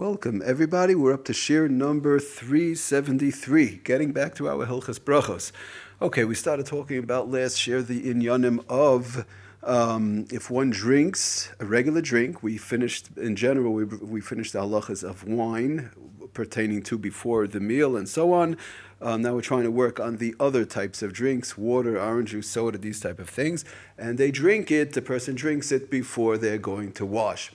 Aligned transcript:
Welcome, 0.00 0.40
everybody. 0.46 0.94
We're 0.94 1.12
up 1.12 1.26
to 1.26 1.34
shir 1.34 1.68
number 1.68 2.18
373, 2.18 3.82
getting 3.84 4.12
back 4.12 4.34
to 4.36 4.48
our 4.48 4.64
Hilchas 4.64 4.98
Brachos. 4.98 5.52
Okay, 6.00 6.24
we 6.24 6.34
started 6.34 6.64
talking 6.64 6.96
about 6.96 7.30
last 7.30 7.58
shir 7.58 7.82
the 7.82 8.04
inyanim 8.04 8.64
of 8.66 9.26
um, 9.62 10.24
if 10.30 10.50
one 10.50 10.70
drinks 10.70 11.52
a 11.60 11.66
regular 11.66 12.00
drink. 12.00 12.42
We 12.42 12.56
finished, 12.56 13.10
in 13.18 13.36
general, 13.36 13.74
we, 13.74 13.84
we 13.84 14.22
finished 14.22 14.54
the 14.54 14.60
halachas 14.60 15.04
of 15.04 15.24
wine 15.24 15.90
pertaining 16.32 16.82
to 16.84 16.96
before 16.96 17.46
the 17.46 17.60
meal 17.60 17.94
and 17.94 18.08
so 18.08 18.32
on. 18.32 18.56
Um, 19.02 19.20
now 19.20 19.34
we're 19.34 19.42
trying 19.42 19.64
to 19.64 19.70
work 19.70 20.00
on 20.00 20.16
the 20.16 20.34
other 20.40 20.64
types 20.64 21.02
of 21.02 21.12
drinks, 21.12 21.58
water, 21.58 22.00
orange 22.00 22.30
juice, 22.30 22.48
soda, 22.48 22.78
these 22.78 23.00
type 23.00 23.18
of 23.18 23.28
things. 23.28 23.66
And 23.98 24.16
they 24.16 24.30
drink 24.30 24.70
it, 24.70 24.94
the 24.94 25.02
person 25.02 25.34
drinks 25.34 25.70
it 25.70 25.90
before 25.90 26.38
they're 26.38 26.56
going 26.56 26.92
to 26.92 27.04
wash. 27.04 27.52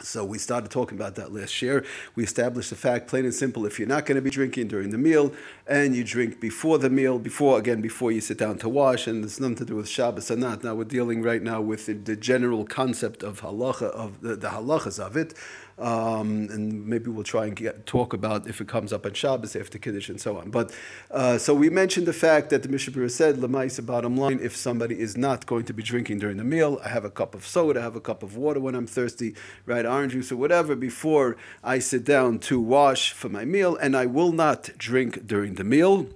So 0.00 0.24
we 0.24 0.38
started 0.38 0.70
talking 0.70 0.98
about 0.98 1.14
that 1.14 1.32
last 1.32 1.62
year. 1.62 1.84
We 2.16 2.24
established 2.24 2.70
the 2.70 2.76
fact, 2.76 3.06
plain 3.08 3.24
and 3.24 3.32
simple, 3.32 3.64
if 3.64 3.78
you're 3.78 3.88
not 3.88 4.06
going 4.06 4.16
to 4.16 4.22
be 4.22 4.30
drinking 4.30 4.68
during 4.68 4.90
the 4.90 4.98
meal 4.98 5.32
and 5.66 5.94
you 5.94 6.02
drink 6.02 6.40
before 6.40 6.78
the 6.78 6.90
meal, 6.90 7.18
before 7.18 7.58
again 7.58 7.80
before 7.80 8.10
you 8.10 8.20
sit 8.20 8.36
down 8.36 8.58
to 8.58 8.68
wash, 8.68 9.06
and 9.06 9.22
there's 9.22 9.38
nothing 9.38 9.56
to 9.56 9.64
do 9.64 9.76
with 9.76 9.88
Shabbos 9.88 10.30
or 10.30 10.36
not. 10.36 10.64
Now 10.64 10.74
we're 10.74 10.84
dealing 10.84 11.22
right 11.22 11.42
now 11.42 11.60
with 11.60 11.86
the, 11.86 11.94
the 11.94 12.16
general 12.16 12.64
concept 12.64 13.22
of 13.22 13.40
halacha 13.40 13.90
of 13.90 14.20
the, 14.20 14.36
the 14.36 14.48
halachas 14.48 14.98
of 14.98 15.16
it. 15.16 15.34
Um, 15.78 16.48
and 16.50 16.86
maybe 16.86 17.10
we'll 17.10 17.24
try 17.24 17.46
and 17.46 17.56
get, 17.56 17.84
talk 17.86 18.12
about 18.12 18.46
if 18.46 18.60
it 18.60 18.68
comes 18.68 18.92
up 18.92 19.04
on 19.06 19.14
Shabbos 19.14 19.56
after 19.56 19.78
Kiddush 19.78 20.08
and 20.08 20.20
so 20.20 20.38
on. 20.38 20.50
But 20.50 20.72
uh, 21.10 21.38
so 21.38 21.54
we 21.54 21.68
mentioned 21.68 22.06
the 22.06 22.12
fact 22.12 22.50
that 22.50 22.62
the 22.62 22.68
Mishnah 22.68 22.92
Berurah 22.92 23.10
said, 23.10 23.36
Lamaisa, 23.36 23.84
bottom 23.84 24.16
line, 24.16 24.38
if 24.40 24.56
somebody 24.56 25.00
is 25.00 25.16
not 25.16 25.46
going 25.46 25.64
to 25.64 25.72
be 25.72 25.82
drinking 25.82 26.18
during 26.18 26.36
the 26.36 26.44
meal, 26.44 26.80
I 26.84 26.88
have 26.88 27.04
a 27.04 27.10
cup 27.10 27.34
of 27.34 27.46
soda, 27.46 27.80
I 27.80 27.82
have 27.82 27.96
a 27.96 28.00
cup 28.00 28.22
of 28.22 28.36
water 28.36 28.60
when 28.60 28.74
I'm 28.74 28.86
thirsty, 28.86 29.34
right, 29.66 29.84
orange 29.84 30.12
juice 30.12 30.30
or 30.30 30.36
whatever, 30.36 30.76
before 30.76 31.36
I 31.62 31.80
sit 31.80 32.04
down 32.04 32.38
to 32.40 32.60
wash 32.60 33.12
for 33.12 33.28
my 33.28 33.44
meal, 33.44 33.76
and 33.76 33.96
I 33.96 34.06
will 34.06 34.32
not 34.32 34.70
drink 34.78 35.26
during 35.26 35.54
the 35.54 35.64
meal 35.64 36.06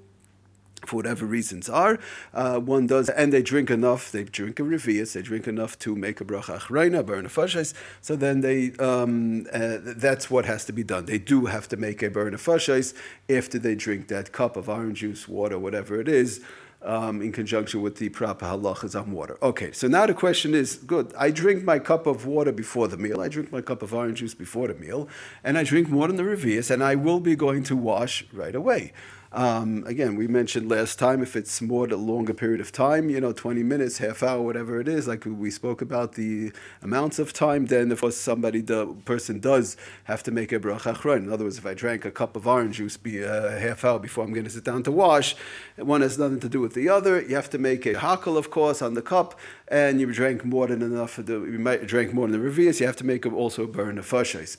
for 0.88 0.96
whatever 0.96 1.26
reasons 1.26 1.68
are, 1.68 1.98
uh, 2.34 2.58
one 2.58 2.86
does, 2.86 3.08
and 3.10 3.32
they 3.32 3.42
drink 3.42 3.70
enough, 3.70 4.10
they 4.10 4.24
drink 4.24 4.58
a 4.58 4.62
revius, 4.62 5.12
they 5.12 5.22
drink 5.22 5.46
enough 5.46 5.78
to 5.78 5.94
make 5.94 6.20
a 6.20 6.24
bracha 6.24 6.58
achreina, 6.58 7.04
burn 7.04 7.26
a 7.26 7.28
fashais, 7.28 7.74
so 8.00 8.16
then 8.16 8.40
they, 8.40 8.72
um, 8.78 9.46
uh, 9.52 9.78
that's 9.80 10.30
what 10.30 10.44
has 10.46 10.64
to 10.64 10.72
be 10.72 10.82
done. 10.82 11.04
They 11.04 11.18
do 11.18 11.46
have 11.46 11.68
to 11.68 11.76
make 11.76 12.02
a 12.02 12.10
burn 12.10 12.34
a 12.34 12.38
fashais 12.38 12.94
after 13.28 13.58
they 13.58 13.74
drink 13.74 14.08
that 14.08 14.32
cup 14.32 14.56
of 14.56 14.68
orange 14.68 15.00
juice, 15.00 15.28
water, 15.28 15.58
whatever 15.58 16.00
it 16.00 16.08
is, 16.08 16.40
um, 16.82 17.20
in 17.20 17.32
conjunction 17.32 17.82
with 17.82 17.96
the 17.96 18.08
proper 18.08 18.46
halachas 18.46 18.98
on 19.00 19.10
water. 19.12 19.36
Okay, 19.42 19.72
so 19.72 19.88
now 19.88 20.06
the 20.06 20.14
question 20.14 20.54
is 20.54 20.76
good. 20.76 21.12
I 21.18 21.30
drink 21.30 21.64
my 21.64 21.78
cup 21.78 22.06
of 22.06 22.24
water 22.24 22.52
before 22.52 22.88
the 22.88 22.96
meal. 22.96 23.20
I 23.20 23.28
drink 23.28 23.50
my 23.52 23.60
cup 23.60 23.82
of 23.82 23.92
orange 23.92 24.20
juice 24.20 24.34
before 24.34 24.68
the 24.68 24.74
meal, 24.74 25.08
and 25.42 25.58
I 25.58 25.64
drink 25.64 25.88
more 25.88 26.06
than 26.06 26.16
the 26.16 26.22
revius, 26.22 26.70
and 26.70 26.82
I 26.82 26.94
will 26.94 27.20
be 27.20 27.34
going 27.34 27.64
to 27.64 27.76
wash 27.76 28.24
right 28.32 28.54
away. 28.54 28.92
Um, 29.30 29.84
again, 29.86 30.16
we 30.16 30.26
mentioned 30.26 30.70
last 30.70 30.98
time 30.98 31.22
if 31.22 31.36
it's 31.36 31.60
more 31.60 31.86
a 31.86 31.96
longer 31.96 32.32
period 32.32 32.62
of 32.62 32.72
time, 32.72 33.10
you 33.10 33.20
know, 33.20 33.32
20 33.32 33.62
minutes, 33.62 33.98
half 33.98 34.22
hour, 34.22 34.40
whatever 34.40 34.80
it 34.80 34.88
is, 34.88 35.06
like 35.06 35.26
we 35.26 35.50
spoke 35.50 35.82
about 35.82 36.14
the 36.14 36.50
amounts 36.80 37.18
of 37.18 37.34
time, 37.34 37.66
then 37.66 37.92
of 37.92 38.00
course 38.00 38.16
somebody, 38.16 38.62
the 38.62 38.86
person 39.04 39.38
does 39.38 39.76
have 40.04 40.22
to 40.22 40.30
make 40.30 40.50
a 40.50 40.58
bracha 40.58 40.94
achron. 40.94 41.18
In 41.18 41.32
other 41.32 41.44
words, 41.44 41.58
if 41.58 41.66
I 41.66 41.74
drank 41.74 42.06
a 42.06 42.10
cup 42.10 42.36
of 42.36 42.46
orange 42.46 42.76
juice 42.76 42.96
be 42.96 43.22
a 43.22 43.58
half 43.58 43.84
hour 43.84 43.98
before 43.98 44.24
I'm 44.24 44.32
going 44.32 44.44
to 44.44 44.50
sit 44.50 44.64
down 44.64 44.82
to 44.84 44.92
wash, 44.92 45.36
one 45.76 46.00
has 46.00 46.18
nothing 46.18 46.40
to 46.40 46.48
do 46.48 46.60
with 46.60 46.72
the 46.72 46.88
other. 46.88 47.20
You 47.20 47.34
have 47.34 47.50
to 47.50 47.58
make 47.58 47.84
a 47.84 47.94
hakel, 47.94 48.38
of 48.38 48.50
course, 48.50 48.80
on 48.80 48.94
the 48.94 49.02
cup, 49.02 49.38
and 49.68 50.00
you 50.00 50.10
drank 50.10 50.42
more 50.42 50.68
than 50.68 50.80
enough. 50.80 51.16
The, 51.16 51.34
you 51.34 51.58
might 51.58 51.86
drink 51.86 52.14
more 52.14 52.26
than 52.26 52.40
the 52.40 52.50
revius. 52.50 52.80
You 52.80 52.86
have 52.86 52.96
to 52.96 53.04
make 53.04 53.26
also 53.26 53.66
burn 53.66 53.96
the 53.96 54.02
fashais. 54.02 54.56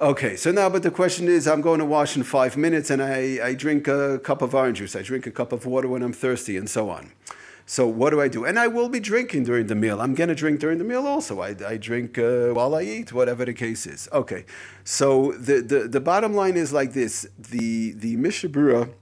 Okay, 0.00 0.34
so 0.34 0.50
now, 0.50 0.70
but 0.70 0.82
the 0.82 0.90
question 0.90 1.28
is, 1.28 1.46
I'm 1.46 1.60
going 1.60 1.78
to 1.78 1.84
wash 1.84 2.16
in 2.16 2.22
five 2.22 2.56
minutes 2.56 2.88
and 2.88 3.02
I, 3.02 3.38
I 3.44 3.52
drink 3.52 3.86
a 3.86 4.18
cup 4.18 4.40
of 4.40 4.54
orange 4.54 4.78
juice, 4.78 4.96
I 4.96 5.02
drink 5.02 5.26
a 5.26 5.30
cup 5.30 5.52
of 5.52 5.66
water 5.66 5.88
when 5.88 6.02
I'm 6.02 6.14
thirsty, 6.14 6.56
and 6.56 6.70
so 6.70 6.88
on. 6.88 7.12
So 7.66 7.86
what 7.86 8.08
do 8.08 8.18
I 8.18 8.28
do? 8.28 8.46
And 8.46 8.58
I 8.58 8.66
will 8.66 8.88
be 8.88 8.98
drinking 8.98 9.44
during 9.44 9.66
the 9.66 9.74
meal. 9.74 10.00
I'm 10.00 10.14
going 10.14 10.30
to 10.30 10.34
drink 10.34 10.58
during 10.58 10.78
the 10.78 10.84
meal 10.84 11.06
also. 11.06 11.42
I, 11.42 11.54
I 11.66 11.76
drink 11.76 12.18
uh, 12.18 12.48
while 12.54 12.74
I 12.74 12.80
eat, 12.80 13.12
whatever 13.12 13.44
the 13.44 13.52
case 13.52 13.86
is. 13.86 14.08
Okay, 14.10 14.46
so 14.84 15.32
the, 15.32 15.60
the, 15.60 15.86
the 15.86 16.00
bottom 16.00 16.32
line 16.32 16.56
is 16.56 16.72
like 16.72 16.94
this. 16.94 17.26
The, 17.38 17.92
the 17.92 18.16
Mishnah 18.16 18.48
Berurah, 18.48 18.94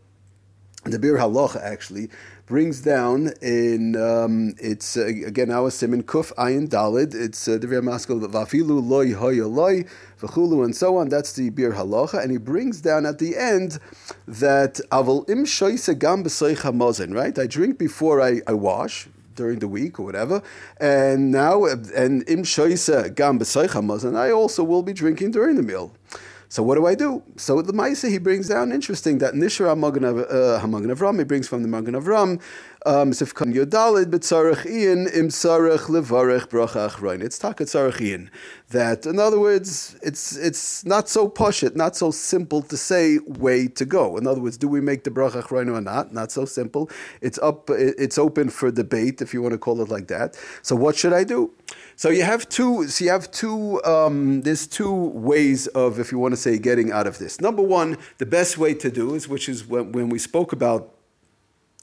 the 0.85 0.99
Biur 0.99 1.19
Halacha 1.19 1.61
actually, 1.63 2.09
brings 2.47 2.81
down 2.81 3.31
in 3.43 3.95
um, 3.97 4.55
it's 4.59 4.97
uh, 4.97 5.05
again 5.05 5.51
our 5.51 5.71
simin 5.71 6.03
kuf 6.03 6.33
ayin 6.37 6.69
dalid. 6.69 7.15
It's 7.15 7.47
uh, 7.47 7.59
the 7.59 7.67
very 7.67 7.83
maskal 7.83 8.21
vafilu 8.27 8.83
loy 8.83 9.13
hoya 9.13 9.47
loy 9.47 9.85
v'chulu 10.21 10.65
and 10.65 10.75
so 10.75 10.97
on. 10.97 11.09
That's 11.09 11.33
the 11.35 11.51
Biur 11.51 11.75
Halacha, 11.75 12.23
and 12.23 12.31
he 12.31 12.39
brings 12.39 12.81
down 12.81 13.05
at 13.07 13.19
the 13.19 13.37
end 13.37 13.79
that 14.27 14.81
avol 14.91 15.29
im 15.29 15.45
shoyse 15.45 15.99
gam 15.99 16.25
b'soicha 16.25 17.15
Right, 17.15 17.39
I 17.39 17.47
drink 17.47 17.79
before 17.79 18.23
I, 18.23 18.41
I 18.47 18.55
wash 18.55 19.09
during 19.35 19.59
the 19.59 19.69
week 19.69 20.01
or 20.01 20.05
whatever. 20.05 20.43
And 20.81 21.31
now, 21.31 21.67
and 21.67 22.29
im 22.29 22.45
shoyse 22.45 23.15
gam 23.15 23.39
b'soicha 23.39 24.17
I 24.17 24.31
also 24.31 24.65
will 24.65 24.83
be 24.83 24.93
drinking 24.93 25.33
during 25.33 25.57
the 25.57 25.63
meal. 25.63 25.93
So 26.51 26.63
what 26.63 26.77
do 26.77 26.87
I 26.87 26.95
do? 26.95 27.23
So 27.37 27.61
the 27.61 27.75
Maisa 27.75 28.11
he 28.11 28.19
brings 28.19 28.49
down 28.49 28.73
interesting 28.73 29.19
that 29.19 29.35
Nishra 29.35 29.75
Hamagan 29.75 30.23
uh, 30.23 30.95
Avram 30.95 31.19
he 31.19 31.25
brings 31.25 31.47
from 31.47 31.63
the 31.63 31.69
Magan 31.69 31.95
Avram 31.95 32.41
um, 32.87 33.11
Sifkan 33.11 33.53
Yodalid 33.53 34.07
B'tzarech 34.07 34.65
Ian 34.65 35.07
Levarech. 35.07 37.23
It's 37.23 37.39
Takat 37.39 38.01
Ian. 38.01 38.31
That 38.71 39.05
in 39.05 39.19
other 39.19 39.41
words, 39.41 39.99
it's 40.03 40.37
it's 40.37 40.85
not 40.87 41.09
so 41.09 41.29
poshut, 41.29 41.77
not 41.77 41.97
so 41.97 42.11
simple 42.11 42.63
to 42.63 42.77
say 42.77 43.19
way 43.27 43.69
to 43.69 43.85
go. 43.85 44.17
In 44.17 44.27
other 44.27 44.41
words, 44.41 44.57
do 44.57 44.69
we 44.69 44.81
make 44.81 45.05
the 45.05 45.11
Bracha 45.11 45.43
Achroin 45.43 45.75
or 45.75 45.81
not? 45.81 46.13
Not 46.13 46.33
so 46.33 46.45
simple. 46.45 46.91
It's 47.21 47.39
up. 47.39 47.69
It's 47.71 48.19
open 48.19 48.49
for 48.49 48.71
debate 48.71 49.21
if 49.21 49.35
you 49.35 49.43
want 49.43 49.53
to 49.53 49.59
call 49.59 49.81
it 49.83 49.89
like 49.89 50.09
that. 50.09 50.39
So 50.63 50.77
what 50.77 50.97
should 50.97 51.13
I 51.13 51.25
do? 51.25 51.51
So 51.97 52.11
you 52.11 52.23
have 52.23 52.49
two. 52.49 52.89
So 52.89 53.05
you 53.05 53.11
have 53.11 53.31
two. 53.31 53.83
Um, 53.85 54.43
there's 54.43 54.67
two 54.67 54.95
ways 54.95 55.67
of, 55.69 55.99
if 55.99 56.13
you 56.13 56.19
want 56.19 56.33
to 56.33 56.38
say, 56.39 56.59
getting 56.59 56.93
out 56.93 57.07
of 57.07 57.19
this. 57.19 57.41
Number 57.41 57.63
one, 57.63 57.99
the 58.19 58.27
best 58.27 58.59
way 58.59 58.75
to 58.75 58.91
do 58.91 59.15
is, 59.15 59.29
which 59.29 59.49
is 59.49 59.67
when, 59.67 59.93
when 59.93 60.09
we 60.09 60.19
spoke 60.19 60.53
about 60.53 60.95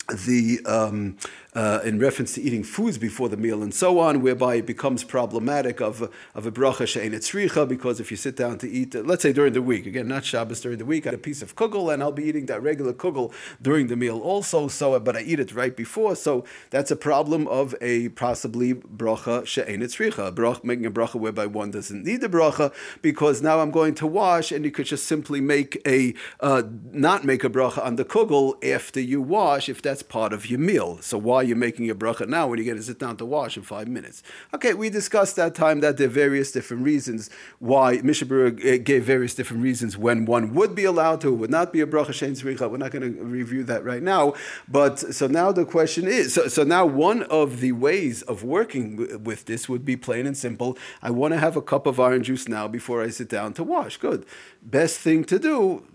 the 0.08 0.60
um, 0.66 1.18
uh, 1.56 1.80
in 1.86 1.98
reference 1.98 2.34
to 2.34 2.42
eating 2.42 2.64
foods 2.64 2.98
before 2.98 3.30
the 3.30 3.38
meal 3.38 3.64
and 3.64 3.74
so 3.74 4.00
on, 4.00 4.22
whereby 4.22 4.56
it 4.56 4.66
becomes 4.66 5.04
problematic 5.04 5.80
of, 5.80 6.12
of 6.36 6.46
a 6.46 6.52
bracha 6.52 6.86
she'en 6.86 7.14
etzricha, 7.14 7.68
because 7.68 8.00
if 8.02 8.12
you 8.12 8.18
sit 8.18 8.36
down 8.36 8.58
to 8.58 8.70
eat, 8.70 8.94
uh, 8.94 9.00
let's 9.00 9.24
say 9.24 9.32
during 9.32 9.54
the 9.54 9.62
week, 9.62 9.86
again, 9.86 10.08
not 10.08 10.26
Shabbos, 10.26 10.60
during 10.60 10.78
the 10.78 10.86
week, 10.86 11.08
I 11.08 11.12
had 11.12 11.16
a 11.16 11.18
piece 11.18 11.42
of 11.42 11.56
kugel, 11.56 11.94
and 11.94 12.04
I'll 12.04 12.12
be 12.12 12.26
eating 12.26 12.46
that 12.48 12.62
regular 12.62 12.92
kugel 12.92 13.34
during 13.62 13.88
the 13.88 13.96
meal 13.96 14.20
also, 14.20 14.68
so, 14.68 15.00
but 15.00 15.16
I 15.16 15.22
eat 15.22 15.40
it 15.40 15.56
right 15.56 15.76
before, 15.76 16.16
so 16.18 16.44
that's 16.72 16.92
a 16.92 16.96
problem 16.96 17.48
of 17.48 17.74
a 17.80 18.10
possibly 18.10 18.74
bracha 18.74 19.46
she'en 19.48 19.80
etzricha, 19.80 20.64
making 20.64 20.86
a 20.86 20.92
bracha 20.92 21.16
whereby 21.16 21.46
one 21.46 21.72
doesn't 21.72 22.04
need 22.04 22.20
the 22.20 22.30
bracha, 22.30 22.74
because 23.02 23.42
now 23.42 23.62
I'm 23.62 23.72
going 23.72 23.96
to 23.96 24.08
wash, 24.08 24.52
and 24.52 24.66
you 24.66 24.72
could 24.72 24.88
just 24.88 25.06
simply 25.06 25.40
make 25.40 25.82
a, 25.88 26.14
uh, 26.42 26.64
not 26.92 27.24
make 27.24 27.46
a 27.46 27.50
bracha 27.50 27.84
on 27.84 27.96
the 27.96 28.04
kugel 28.04 28.62
after 28.64 29.00
you 29.00 29.22
wash, 29.22 29.70
if 29.70 29.82
that's 29.82 29.95
part 30.04 30.34
of 30.34 30.50
your 30.50 30.60
meal. 30.60 31.00
So 31.02 31.18
why 31.18 31.38
are 31.38 31.44
you're 31.44 31.58
making 31.58 31.90
a 31.90 31.96
bracha 31.96 32.28
now 32.28 32.48
when 32.48 32.58
you're 32.58 32.66
going 32.66 32.78
to 32.78 32.84
sit 32.84 33.00
down 33.00 33.18
to 33.18 33.26
wash 33.26 33.58
in 33.58 33.64
five 33.64 33.88
minutes. 33.88 34.24
Okay, 34.54 34.74
we 34.74 34.90
discussed 34.90 35.36
that 35.36 35.56
time 35.56 35.80
that 35.82 35.98
there 35.98 36.08
are 36.08 36.10
various 36.10 36.52
different 36.52 36.84
reasons 36.84 37.30
why 37.60 38.00
Mishnah 38.04 38.28
Berurah 38.28 38.66
eh, 38.66 38.78
gave 38.78 39.04
various 39.04 39.36
different 39.36 39.64
reasons 39.64 39.98
when 39.98 40.26
one 40.26 40.54
would 40.54 40.76
be 40.76 40.84
allowed 40.84 41.22
to, 41.22 41.34
would 41.34 41.50
not 41.50 41.74
be 41.74 41.82
a 41.82 41.88
bracha 41.88 42.10
shein 42.10 42.32
zricha. 42.32 42.70
We're 42.70 42.78
not 42.78 42.92
going 42.92 43.16
to 43.16 43.24
review 43.24 43.64
that 43.64 43.84
right 43.84 44.04
now. 44.04 44.34
But 44.68 45.00
so 45.00 45.28
now 45.28 45.52
the 45.52 45.66
question 45.66 46.08
is, 46.08 46.34
so, 46.34 46.48
so 46.48 46.64
now 46.64 46.86
one 46.86 47.24
of 47.24 47.60
the 47.60 47.72
ways 47.72 48.22
of 48.24 48.44
working 48.44 49.24
with 49.24 49.46
this 49.46 49.68
would 49.70 49.86
be 49.86 49.96
plain 49.96 50.26
and 50.26 50.38
simple. 50.38 50.78
I 51.02 51.12
want 51.12 51.34
to 51.34 51.40
have 51.40 51.56
a 51.56 51.62
cup 51.62 51.86
of 51.86 52.00
orange 52.00 52.28
juice 52.28 52.48
now 52.48 52.68
before 52.68 53.02
I 53.02 53.10
sit 53.10 53.30
down 53.30 53.54
to 53.54 53.64
wash. 53.64 53.98
Good. 53.98 54.26
Best 54.62 55.00
thing 55.00 55.24
to 55.26 55.38
do, 55.38 55.86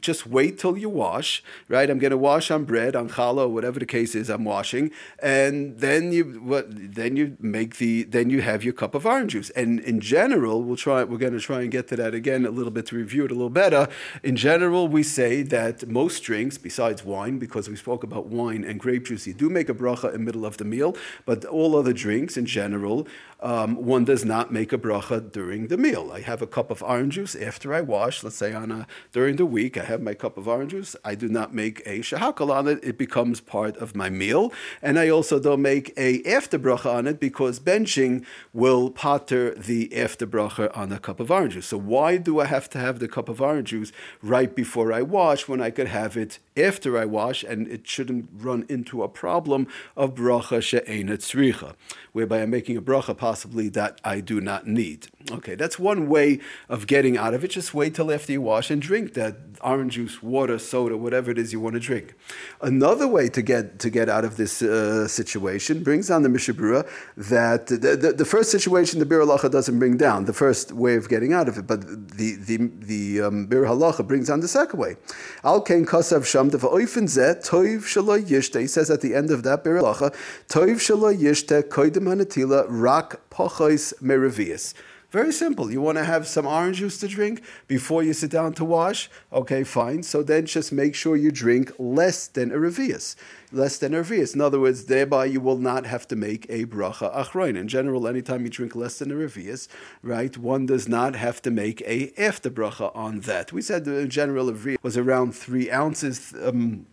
just 0.00 0.26
wait 0.26 0.58
till 0.58 0.76
you 0.76 0.88
wash, 0.88 1.42
right? 1.68 1.88
I'm 1.88 1.98
going 1.98 2.10
to 2.10 2.18
wash 2.18 2.50
on 2.50 2.64
bread, 2.64 2.96
on 2.96 3.08
challah, 3.08 3.48
whatever 3.48 3.78
the 3.78 3.86
case 3.86 4.14
is. 4.14 4.28
I'm 4.28 4.44
washing, 4.44 4.90
and 5.22 5.78
then 5.78 6.12
you 6.12 6.40
what? 6.42 6.66
Then 6.70 7.16
you 7.16 7.36
make 7.40 7.76
the 7.76 8.04
then 8.04 8.30
you 8.30 8.42
have 8.42 8.64
your 8.64 8.72
cup 8.72 8.94
of 8.94 9.06
orange 9.06 9.32
juice. 9.32 9.50
And 9.50 9.80
in 9.80 10.00
general, 10.00 10.62
we'll 10.62 10.76
try. 10.76 11.04
We're 11.04 11.18
going 11.18 11.32
to 11.32 11.40
try 11.40 11.62
and 11.62 11.70
get 11.70 11.88
to 11.88 11.96
that 11.96 12.14
again 12.14 12.46
a 12.46 12.50
little 12.50 12.70
bit 12.70 12.86
to 12.86 12.96
review 12.96 13.24
it 13.24 13.30
a 13.30 13.34
little 13.34 13.50
better. 13.50 13.88
In 14.22 14.36
general, 14.36 14.88
we 14.88 15.02
say 15.02 15.42
that 15.42 15.88
most 15.88 16.20
drinks, 16.20 16.58
besides 16.58 17.04
wine, 17.04 17.38
because 17.38 17.68
we 17.68 17.76
spoke 17.76 18.02
about 18.04 18.26
wine 18.26 18.64
and 18.64 18.78
grape 18.78 19.06
juice, 19.06 19.26
you 19.26 19.34
do 19.34 19.50
make 19.50 19.68
a 19.68 19.74
bracha 19.74 20.14
in 20.14 20.24
middle 20.24 20.46
of 20.46 20.56
the 20.56 20.64
meal, 20.64 20.96
but 21.24 21.44
all 21.44 21.76
other 21.76 21.92
drinks 21.92 22.36
in 22.36 22.46
general 22.46 23.06
um, 23.42 23.76
one 23.76 24.04
does 24.04 24.24
not 24.24 24.52
make 24.52 24.72
a 24.72 24.78
bracha 24.78 25.32
during 25.32 25.68
the 25.68 25.76
meal. 25.76 26.10
I 26.12 26.20
have 26.20 26.42
a 26.42 26.46
cup 26.46 26.70
of 26.70 26.82
orange 26.82 27.14
juice 27.14 27.34
after 27.34 27.72
I 27.72 27.80
wash, 27.80 28.22
let's 28.22 28.36
say 28.36 28.52
on 28.52 28.70
a 28.70 28.86
during 29.12 29.36
the 29.36 29.46
week, 29.46 29.76
I 29.80 29.84
have 29.84 30.02
my 30.02 30.14
cup 30.14 30.36
of 30.36 30.46
orange 30.46 30.72
juice. 30.72 30.94
I 31.04 31.14
do 31.14 31.28
not 31.28 31.54
make 31.54 31.80
a 31.86 32.00
shahakal 32.00 32.50
on 32.50 32.68
it. 32.68 32.78
It 32.82 32.98
becomes 32.98 33.40
part 33.40 33.76
of 33.78 33.96
my 33.96 34.10
meal. 34.10 34.52
And 34.82 34.98
I 34.98 35.08
also 35.08 35.40
don't 35.40 35.62
make 35.62 35.92
a 35.96 36.22
after 36.24 36.58
bracha 36.58 36.94
on 36.94 37.06
it 37.06 37.18
because 37.18 37.58
benching 37.58 38.24
will 38.52 38.90
pater 38.90 39.54
the 39.54 39.96
after 39.96 40.26
bracha 40.26 40.76
on 40.76 40.92
a 40.92 40.98
cup 40.98 41.18
of 41.18 41.30
orange 41.30 41.54
juice. 41.54 41.66
So 41.66 41.78
why 41.78 42.18
do 42.18 42.40
I 42.40 42.44
have 42.44 42.68
to 42.70 42.78
have 42.78 42.98
the 42.98 43.08
cup 43.08 43.28
of 43.28 43.40
orange 43.40 43.70
juice 43.70 43.92
right 44.22 44.54
before 44.54 44.92
I 44.92 45.02
wash 45.02 45.48
when 45.48 45.60
I 45.60 45.70
could 45.70 45.88
have 45.88 46.16
it 46.16 46.38
after 46.56 46.98
I 46.98 47.06
wash 47.06 47.42
and 47.42 47.66
it 47.68 47.86
shouldn't 47.86 48.28
run 48.36 48.66
into 48.68 49.02
a 49.02 49.08
problem 49.08 49.66
of 49.96 50.14
bracha 50.14 50.62
she'ena 50.62 51.16
tzricha, 51.16 51.74
whereby 52.12 52.42
I'm 52.42 52.50
making 52.50 52.76
a 52.76 52.82
bracha 52.82 53.16
possibly 53.16 53.68
that 53.70 54.00
I 54.04 54.20
do 54.20 54.40
not 54.40 54.66
need. 54.66 55.08
Okay, 55.30 55.54
that's 55.54 55.78
one 55.78 56.08
way 56.08 56.40
of 56.68 56.86
getting 56.86 57.16
out 57.16 57.34
of 57.34 57.44
it. 57.44 57.48
Just 57.48 57.72
wait 57.72 57.94
till 57.94 58.12
after 58.12 58.32
you 58.32 58.42
wash 58.42 58.70
and 58.70 58.82
drink 58.82 59.14
that 59.14 59.36
orange 59.70 59.94
juice, 59.94 60.22
water, 60.22 60.58
soda, 60.58 60.96
whatever 60.96 61.30
it 61.30 61.38
is 61.38 61.52
you 61.52 61.60
want 61.60 61.74
to 61.74 61.80
drink. 61.80 62.14
Another 62.60 63.06
way 63.06 63.28
to 63.28 63.42
get 63.42 63.78
to 63.78 63.88
get 63.90 64.08
out 64.08 64.24
of 64.24 64.36
this 64.36 64.62
uh, 64.62 65.06
situation 65.08 65.82
brings 65.82 66.08
down 66.08 66.22
the 66.22 66.28
Mishnah 66.28 66.54
Berurah 66.54 66.88
that 67.16 67.66
the, 67.68 67.96
the, 67.96 68.12
the, 68.12 68.24
first 68.24 68.50
situation 68.50 68.98
the 68.98 69.06
Biur 69.06 69.24
Halacha 69.24 69.50
doesn't 69.50 69.78
bring 69.78 69.96
down 69.96 70.24
the 70.24 70.32
first 70.32 70.72
way 70.72 70.94
of 70.96 71.08
getting 71.08 71.32
out 71.32 71.48
of 71.48 71.56
it, 71.58 71.66
but 71.66 71.80
the 72.18 72.36
the 72.48 72.56
the 72.92 73.02
um, 73.26 73.46
Biur 73.48 73.66
Halacha 73.72 74.06
brings 74.06 74.28
down 74.28 74.40
the 74.40 74.48
second 74.48 74.78
way. 74.78 74.96
Al 75.44 75.60
Kain 75.62 75.86
Kasav 75.86 76.24
Sham 76.24 76.50
Oifen 76.50 77.06
Zeh 77.16 77.34
Toiv 77.48 77.82
Shaloi 77.92 78.22
Yishte. 78.24 78.60
He 78.60 78.66
says 78.66 78.90
at 78.90 79.00
the 79.00 79.14
end 79.14 79.30
of 79.30 79.42
that 79.44 79.64
Biur 79.64 79.80
Halacha 79.80 80.14
Toiv 80.48 80.76
Shaloi 80.86 81.16
Yishte 81.18 81.62
Koidim 81.62 82.04
Hanatila 82.10 82.66
Rak 82.68 83.20
Pochos 83.30 83.94
Meravias. 84.02 84.74
Very 85.10 85.32
simple. 85.32 85.72
You 85.72 85.80
want 85.80 85.98
to 85.98 86.04
have 86.04 86.28
some 86.28 86.46
orange 86.46 86.78
juice 86.78 86.98
to 86.98 87.08
drink 87.08 87.42
before 87.66 88.04
you 88.04 88.12
sit 88.12 88.30
down 88.30 88.52
to 88.54 88.64
wash? 88.64 89.10
Okay, 89.32 89.64
fine. 89.64 90.04
So 90.04 90.22
then 90.22 90.46
just 90.46 90.70
make 90.70 90.94
sure 90.94 91.16
you 91.16 91.32
drink 91.32 91.72
less 91.78 92.28
than 92.28 92.52
a 92.52 92.54
revius. 92.54 93.16
Less 93.50 93.78
than 93.78 93.92
a 93.92 94.02
revius. 94.02 94.36
In 94.36 94.40
other 94.40 94.60
words, 94.60 94.84
thereby 94.84 95.24
you 95.24 95.40
will 95.40 95.58
not 95.58 95.84
have 95.84 96.06
to 96.08 96.16
make 96.16 96.46
a 96.48 96.64
bracha 96.64 97.12
achroin. 97.12 97.56
In 97.56 97.66
general, 97.66 98.06
anytime 98.06 98.44
you 98.44 98.50
drink 98.50 98.76
less 98.76 99.00
than 99.00 99.10
a 99.10 99.14
revius, 99.14 99.66
right, 100.02 100.36
one 100.38 100.66
does 100.66 100.88
not 100.88 101.16
have 101.16 101.42
to 101.42 101.50
make 101.50 101.80
a 101.82 102.12
after 102.16 102.48
bracha 102.48 102.94
on 102.94 103.20
that. 103.20 103.52
We 103.52 103.62
said 103.62 103.84
the 103.84 104.06
general 104.06 104.52
revius 104.52 104.80
was 104.80 104.96
around 104.96 105.34
three 105.34 105.72
ounces. 105.72 106.32
Um, 106.40 106.86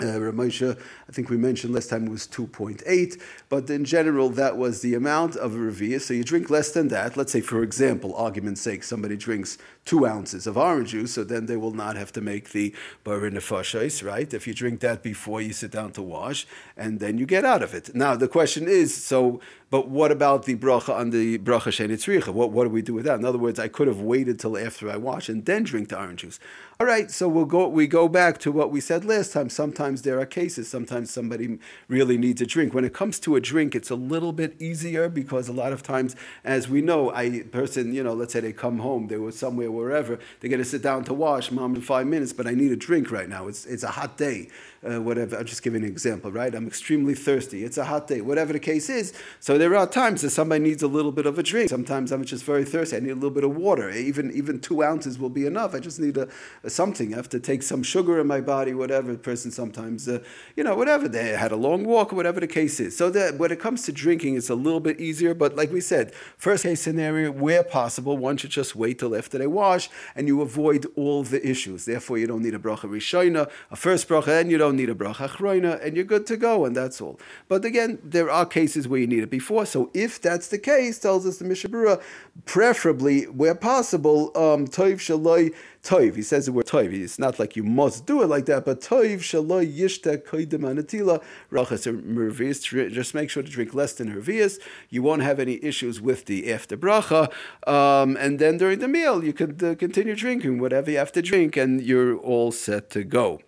uh, 0.00 0.18
Ramosha, 0.18 0.78
I 1.08 1.12
think 1.12 1.30
we 1.30 1.36
mentioned 1.36 1.74
last 1.74 1.90
time 1.90 2.06
it 2.06 2.10
was 2.10 2.26
2.8, 2.26 3.20
but 3.48 3.68
in 3.70 3.84
general, 3.84 4.30
that 4.30 4.56
was 4.56 4.80
the 4.80 4.94
amount 4.94 5.36
of 5.36 5.54
a 5.54 5.58
revia. 5.58 6.00
So 6.00 6.14
you 6.14 6.24
drink 6.24 6.50
less 6.50 6.70
than 6.70 6.88
that. 6.88 7.16
Let's 7.16 7.32
say, 7.32 7.40
for 7.40 7.62
example, 7.62 8.14
argument's 8.14 8.60
sake, 8.60 8.84
somebody 8.84 9.16
drinks 9.16 9.58
two 9.84 10.06
ounces 10.06 10.46
of 10.46 10.56
orange 10.56 10.90
juice, 10.90 11.14
so 11.14 11.24
then 11.24 11.46
they 11.46 11.56
will 11.56 11.72
not 11.72 11.96
have 11.96 12.12
to 12.12 12.20
make 12.20 12.50
the 12.50 12.74
barinafashais, 13.04 14.04
right? 14.04 14.32
If 14.32 14.46
you 14.46 14.54
drink 14.54 14.80
that 14.80 15.02
before 15.02 15.40
you 15.40 15.52
sit 15.52 15.70
down 15.70 15.92
to 15.92 16.02
wash, 16.02 16.46
and 16.76 17.00
then 17.00 17.18
you 17.18 17.26
get 17.26 17.44
out 17.44 17.62
of 17.62 17.74
it. 17.74 17.94
Now, 17.94 18.14
the 18.14 18.28
question 18.28 18.68
is 18.68 18.94
so 18.94 19.40
but 19.70 19.88
what 19.88 20.10
about 20.10 20.44
the 20.44 20.56
bracha 20.56 20.94
on 20.94 21.10
the 21.10 21.38
bracha 21.38 21.70
shenitzricha? 21.70 22.28
What, 22.28 22.50
what 22.52 22.64
do 22.64 22.70
we 22.70 22.82
do 22.82 22.94
with 22.94 23.04
that? 23.04 23.18
In 23.18 23.24
other 23.24 23.38
words, 23.38 23.58
I 23.58 23.68
could 23.68 23.86
have 23.86 24.00
waited 24.00 24.38
till 24.40 24.56
after 24.56 24.90
I 24.90 24.96
wash 24.96 25.28
and 25.28 25.44
then 25.44 25.62
drink 25.62 25.90
the 25.90 25.98
orange 25.98 26.20
juice. 26.22 26.40
All 26.80 26.86
right, 26.86 27.10
so 27.10 27.26
we'll 27.26 27.44
go. 27.44 27.66
We 27.66 27.88
go 27.88 28.08
back 28.08 28.38
to 28.38 28.52
what 28.52 28.70
we 28.70 28.80
said 28.80 29.04
last 29.04 29.32
time. 29.32 29.50
Sometimes 29.50 30.02
there 30.02 30.20
are 30.20 30.24
cases. 30.24 30.68
Sometimes 30.68 31.10
somebody 31.10 31.58
really 31.88 32.16
needs 32.16 32.40
a 32.40 32.46
drink. 32.46 32.72
When 32.72 32.84
it 32.84 32.94
comes 32.94 33.18
to 33.20 33.34
a 33.34 33.40
drink, 33.40 33.74
it's 33.74 33.90
a 33.90 33.96
little 33.96 34.32
bit 34.32 34.54
easier 34.62 35.08
because 35.08 35.48
a 35.48 35.52
lot 35.52 35.72
of 35.72 35.82
times, 35.82 36.14
as 36.44 36.68
we 36.68 36.80
know, 36.80 37.12
a 37.16 37.42
person, 37.42 37.92
you 37.92 38.04
know, 38.04 38.14
let's 38.14 38.32
say 38.32 38.38
they 38.38 38.52
come 38.52 38.78
home, 38.78 39.08
they 39.08 39.16
were 39.16 39.32
somewhere 39.32 39.72
wherever, 39.72 40.20
they're 40.38 40.50
going 40.50 40.62
to 40.62 40.64
sit 40.64 40.82
down 40.82 41.02
to 41.04 41.14
wash, 41.14 41.50
mom, 41.50 41.74
in 41.74 41.80
five 41.80 42.06
minutes, 42.06 42.32
but 42.32 42.46
I 42.46 42.52
need 42.52 42.70
a 42.70 42.76
drink 42.76 43.10
right 43.10 43.28
now. 43.28 43.48
It's 43.48 43.66
it's 43.66 43.82
a 43.82 43.88
hot 43.88 44.16
day, 44.16 44.48
uh, 44.88 45.02
whatever. 45.02 45.36
I'll 45.36 45.42
just 45.42 45.64
give 45.64 45.74
an 45.74 45.82
example, 45.84 46.30
right? 46.30 46.54
I'm 46.54 46.68
extremely 46.68 47.16
thirsty. 47.16 47.64
It's 47.64 47.76
a 47.76 47.86
hot 47.86 48.06
day, 48.06 48.20
whatever 48.20 48.52
the 48.52 48.60
case 48.60 48.88
is. 48.88 49.12
So 49.40 49.57
there 49.58 49.74
are 49.76 49.86
times 49.86 50.22
that 50.22 50.30
somebody 50.30 50.62
needs 50.62 50.82
a 50.82 50.88
little 50.88 51.12
bit 51.12 51.26
of 51.26 51.38
a 51.38 51.42
drink. 51.42 51.70
Sometimes 51.70 52.12
I'm 52.12 52.24
just 52.24 52.44
very 52.44 52.64
thirsty. 52.64 52.96
I 52.96 53.00
need 53.00 53.10
a 53.10 53.14
little 53.14 53.30
bit 53.30 53.44
of 53.44 53.56
water. 53.56 53.90
Even 53.90 54.30
even 54.32 54.60
two 54.60 54.82
ounces 54.82 55.18
will 55.18 55.30
be 55.30 55.46
enough. 55.46 55.74
I 55.74 55.80
just 55.80 56.00
need 56.00 56.16
a, 56.16 56.28
a 56.62 56.70
something. 56.70 57.14
I 57.14 57.16
have 57.16 57.28
to 57.30 57.40
take 57.40 57.62
some 57.62 57.82
sugar 57.82 58.20
in 58.20 58.26
my 58.26 58.40
body. 58.40 58.74
Whatever 58.74 59.12
the 59.12 59.18
person 59.18 59.50
sometimes, 59.50 60.08
uh, 60.08 60.22
you 60.56 60.64
know, 60.64 60.74
whatever 60.74 61.08
they 61.08 61.28
had 61.28 61.52
a 61.52 61.56
long 61.56 61.84
walk 61.84 62.12
whatever 62.18 62.40
the 62.40 62.46
case 62.46 62.80
is. 62.80 62.96
So 62.96 63.10
that 63.10 63.38
when 63.38 63.50
it 63.50 63.60
comes 63.60 63.84
to 63.84 63.92
drinking, 63.92 64.36
it's 64.36 64.50
a 64.50 64.54
little 64.54 64.80
bit 64.80 65.00
easier. 65.00 65.34
But 65.34 65.56
like 65.56 65.72
we 65.72 65.80
said, 65.80 66.14
first 66.36 66.64
case 66.64 66.80
scenario, 66.80 67.30
where 67.30 67.62
possible, 67.62 68.16
one 68.16 68.36
should 68.36 68.50
just 68.50 68.76
wait 68.76 68.98
till 68.98 69.16
after 69.16 69.38
they 69.38 69.46
wash, 69.46 69.88
and 70.14 70.26
you 70.26 70.42
avoid 70.42 70.86
all 70.96 71.22
the 71.22 71.46
issues. 71.46 71.84
Therefore, 71.84 72.18
you 72.18 72.26
don't 72.26 72.42
need 72.42 72.54
a 72.54 72.58
bracha 72.58 72.88
rishona, 72.88 73.50
a 73.70 73.76
first 73.76 74.08
bracha, 74.08 74.40
and 74.40 74.50
you 74.50 74.58
don't 74.58 74.76
need 74.76 74.90
a 74.90 74.94
bracha 74.94 75.28
chroina, 75.28 75.82
and 75.84 75.96
you're 75.96 76.04
good 76.04 76.26
to 76.26 76.36
go, 76.36 76.64
and 76.64 76.76
that's 76.76 77.00
all. 77.00 77.18
But 77.48 77.64
again, 77.64 77.98
there 78.02 78.30
are 78.30 78.44
cases 78.44 78.86
where 78.88 79.00
you 79.00 79.06
need 79.06 79.22
it 79.22 79.30
before. 79.30 79.47
So 79.48 79.90
if 79.94 80.20
that's 80.20 80.48
the 80.48 80.58
case, 80.58 80.98
tells 80.98 81.26
us 81.26 81.38
the 81.38 81.44
Mishnah 81.46 81.70
Berurah, 81.70 82.02
preferably 82.44 83.24
where 83.24 83.54
possible, 83.54 84.30
um, 84.36 84.68
toiv 84.68 84.96
shaloi 84.96 85.54
toiv. 85.82 86.16
He 86.16 86.22
says 86.22 86.46
the 86.46 86.52
word 86.52 86.66
toiv. 86.66 86.92
It's 86.92 87.18
not 87.18 87.38
like 87.38 87.56
you 87.56 87.62
must 87.62 88.04
do 88.04 88.22
it 88.22 88.26
like 88.26 88.44
that, 88.46 88.64
but 88.66 88.80
toiv 88.80 89.20
shaloi 89.20 89.66
yishta 89.66 90.18
koidim 90.18 90.60
anatila 90.60 91.22
rachas 91.50 91.86
mervius. 91.86 92.92
Just 92.92 93.14
make 93.14 93.30
sure 93.30 93.42
to 93.42 93.50
drink 93.50 93.72
less 93.72 93.94
than 93.94 94.14
hervius. 94.14 94.58
You 94.90 95.02
won't 95.02 95.22
have 95.22 95.40
any 95.40 95.58
issues 95.64 96.00
with 96.00 96.26
the 96.26 96.52
after 96.52 96.76
bracha, 96.76 97.32
um, 97.66 98.16
and 98.18 98.38
then 98.38 98.58
during 98.58 98.80
the 98.80 98.88
meal 98.88 99.24
you 99.24 99.32
could 99.32 99.62
uh, 99.62 99.74
continue 99.76 100.14
drinking 100.14 100.60
whatever 100.60 100.90
you 100.90 100.98
have 100.98 101.12
to 101.12 101.22
drink, 101.22 101.56
and 101.56 101.80
you're 101.80 102.16
all 102.18 102.52
set 102.52 102.90
to 102.90 103.02
go. 103.02 103.40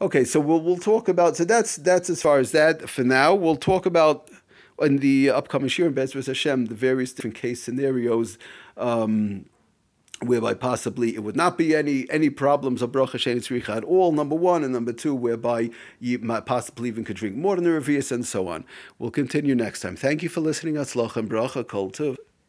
Okay, 0.00 0.24
so 0.24 0.40
we'll 0.40 0.60
we'll 0.60 0.76
talk 0.76 1.08
about 1.08 1.36
so 1.36 1.44
that's 1.44 1.76
that's 1.76 2.10
as 2.10 2.20
far 2.20 2.38
as 2.38 2.50
that 2.52 2.88
for 2.90 3.04
now. 3.04 3.34
We'll 3.34 3.56
talk 3.56 3.86
about 3.86 4.28
in 4.80 4.98
the 4.98 5.30
upcoming 5.30 5.68
Shir 5.68 5.86
and 5.86 5.96
Bezras 5.96 6.26
Hashem, 6.26 6.66
the 6.66 6.74
various 6.74 7.12
different 7.12 7.36
case 7.36 7.62
scenarios. 7.62 8.38
Um, 8.76 9.46
whereby 10.22 10.54
possibly 10.54 11.14
it 11.14 11.22
would 11.22 11.36
not 11.36 11.58
be 11.58 11.74
any 11.74 12.08
any 12.10 12.30
problems 12.30 12.82
of 12.82 12.90
bracha 12.92 13.18
shein 13.18 13.68
at 13.68 13.84
all. 13.84 14.12
Number 14.12 14.34
one 14.34 14.64
and 14.64 14.72
number 14.72 14.92
two, 14.92 15.14
whereby 15.14 15.70
you 16.00 16.18
might 16.18 16.46
possibly 16.46 16.88
even 16.88 17.04
could 17.04 17.16
drink 17.16 17.36
more 17.36 17.56
than 17.56 17.64
the 17.64 17.70
revius 17.70 18.10
and 18.10 18.24
so 18.24 18.48
on. 18.48 18.64
We'll 18.98 19.10
continue 19.10 19.54
next 19.54 19.80
time. 19.80 19.96
Thank 19.96 20.22
you 20.22 20.28
for 20.28 20.40
listening. 20.40 20.74
Atzlach 20.74 21.16
and 21.16 21.28
bracha 21.28 21.66
kol 21.66 21.90
tov. 21.90 22.16